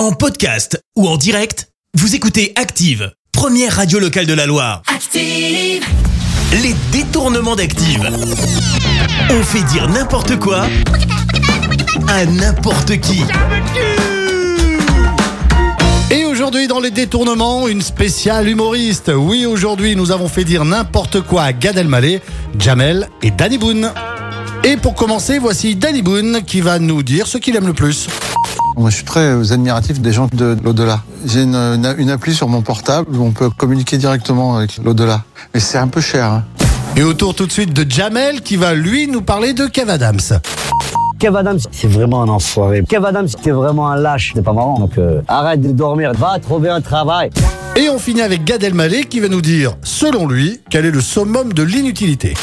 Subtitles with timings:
[0.00, 4.80] En podcast ou en direct, vous écoutez Active, première radio locale de la Loire.
[4.86, 5.84] Active.
[6.62, 8.08] Les détournements d'Active.
[9.28, 10.64] On fait dire n'importe quoi
[12.08, 13.20] à n'importe qui.
[16.10, 19.12] Et aujourd'hui, dans les détournements, une spéciale humoriste.
[19.14, 22.22] Oui, aujourd'hui, nous avons fait dire n'importe quoi à Gad Elmaleh,
[22.58, 23.92] Jamel et Danny Boone.
[24.64, 28.08] Et pour commencer, voici Danny Boone qui va nous dire ce qu'il aime le plus.
[28.76, 31.00] Moi, je suis très admiratif des gens de l'au-delà.
[31.26, 35.22] J'ai une, une- une appli sur mon portable où on peut communiquer directement avec l'au-delà.
[35.52, 36.24] Mais c'est un peu cher.
[36.26, 36.44] hein.
[36.96, 40.20] Et autour tout de suite de Jamel qui va lui nous parler de Kev Adams.
[41.18, 42.82] Kev Adams, c'est vraiment un enfoiré.
[42.88, 44.32] Kev Adams, c'était vraiment un lâche.
[44.34, 44.78] C'est pas marrant.
[44.78, 46.12] Donc euh, arrête de dormir.
[46.14, 47.30] Va trouver un travail.
[47.76, 51.00] Et on finit avec Gad Elmaleh qui va nous dire, selon lui, quel est le
[51.00, 52.34] summum de l'inutilité.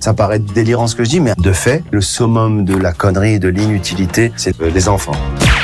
[0.00, 3.34] Ça paraît délirant ce que je dis, mais de fait, le summum de la connerie
[3.34, 5.12] et de l'inutilité, c'est euh, les enfants.